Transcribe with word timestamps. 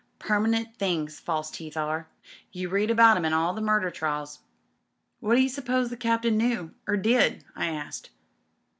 "Permanent 0.17 0.75
things 0.77 1.19
false 1.19 1.51
teeth 1.51 1.77
are. 1.77 2.07
You 2.51 2.69
read 2.69 2.89
about 2.89 3.17
'em 3.17 3.25
in 3.25 3.33
all 3.33 3.53
the 3.53 3.61
murder 3.61 3.91
trials." 3.91 4.39
"What 5.19 5.35
d'you 5.35 5.47
suppose 5.47 5.91
the 5.91 5.95
captain 5.95 6.37
knew— 6.37 6.71
or 6.87 6.97
did?" 6.97 7.45
I 7.55 7.67
asked. 7.67 8.09